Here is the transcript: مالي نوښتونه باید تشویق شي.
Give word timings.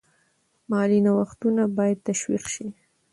مالي 0.69 0.99
نوښتونه 1.05 1.63
باید 1.77 1.99
تشویق 2.07 2.43
شي. 2.53 2.67